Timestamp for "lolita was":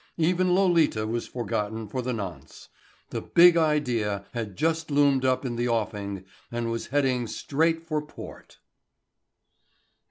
0.55-1.27